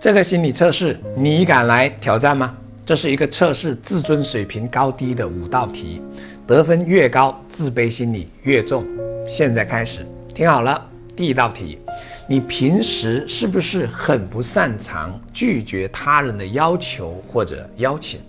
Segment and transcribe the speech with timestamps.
[0.00, 2.56] 这个心理测试，你敢来挑战吗？
[2.86, 6.00] 这是一个测试自尊水平高低的五道题，
[6.46, 8.82] 得分越高，自卑心理越重。
[9.28, 10.90] 现在开始，听好了。
[11.14, 11.78] 第一道题，
[12.26, 18.20] 你平时是不是很不擅长拒绝他人的要求或者邀请？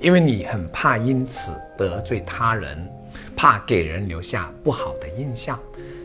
[0.00, 2.90] 因为你很怕因此得罪他人，
[3.36, 5.60] 怕给人留下不好的印象。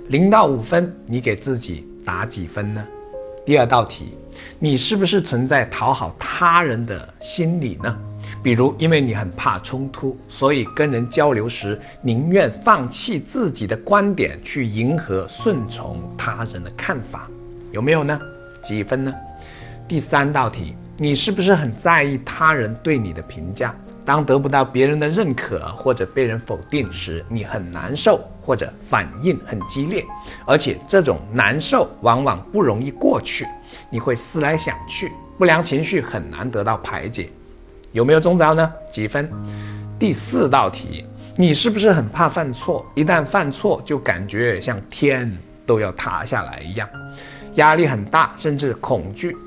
[0.10, 2.86] 零到五分，你给自己打几分呢？
[3.46, 4.16] 第二道题，
[4.58, 7.98] 你是不是存在讨好他人的心理呢？
[8.42, 17.28] 比如，因为你很怕冲突，所以跟人交流时宁愿放弃自己的观点，去迎合、顺从他人的看法，
[17.72, 18.18] 有没有呢？
[18.62, 19.14] 几分呢？
[19.90, 23.76] 第三道题，你是不是很在意他人对你的评价？
[24.06, 30.06] 当得不到别人的认可或者被人否定时，你很难受或者反应很激烈，
[30.46, 33.46] 而且这种难受往往不容易过去，
[33.90, 37.30] 你会思来想去，不良情绪很难得到排解。
[37.94, 38.74] 有没有中招呢？
[38.92, 39.32] 几分？
[39.98, 41.06] 第四道题，
[41.38, 42.86] 你是不是很怕犯错？
[42.96, 45.32] 一旦犯错，就感觉像天
[45.66, 46.90] 都要塌下来一样，
[47.54, 49.38] 压力很大，甚至恐惧，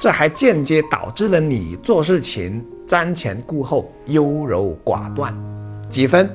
[0.00, 2.64] 这还间接导致了你做事情。
[2.88, 5.36] 瞻前顾后，优柔寡断，
[5.90, 6.34] 几分？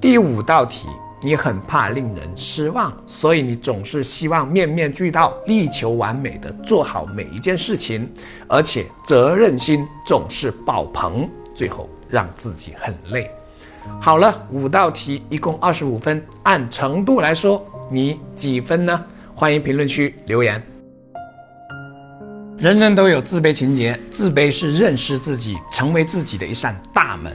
[0.00, 0.86] 第五道题，
[1.20, 8.08] 你很怕令人失望，所以你总是希望面面俱到，力求完美的做好每一件事情，
[8.46, 13.28] 而且责任心总是爆棚，最后让自己很累。
[14.00, 19.04] 好了，五道题一共二十五分，按程度来说，你几分呢？
[19.34, 20.79] 欢迎评论区留言。
[22.60, 27.34] 人人都有自卑情节，自卑是认识自己、成为自己的一扇大门。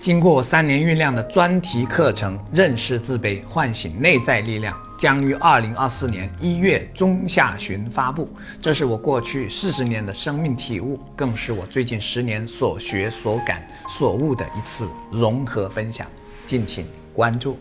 [0.00, 8.28] 经过三年酝酿的专题课程《认识自卑，唤醒内在力量》将于二零二四年一月中下旬发布。
[8.60, 16.04] 这是我过去四十年的生命体悟，更是我最近十年所学所感所悟的一次融合分享。
[16.46, 17.56] 敬请关注。